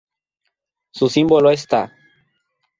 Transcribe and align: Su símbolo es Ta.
Su 0.91 1.09
símbolo 1.09 1.51
es 1.51 1.67
Ta. 1.67 1.95